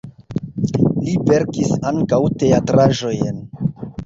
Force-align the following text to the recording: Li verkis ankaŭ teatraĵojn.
Li 1.03 1.13
verkis 1.27 1.75
ankaŭ 1.91 2.19
teatraĵojn. 2.45 3.41